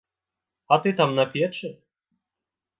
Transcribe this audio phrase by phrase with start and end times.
[0.73, 1.71] А ты там на печы?